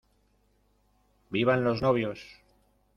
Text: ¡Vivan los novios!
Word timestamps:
¡Vivan 1.29 1.63
los 1.63 1.83
novios! 1.83 2.19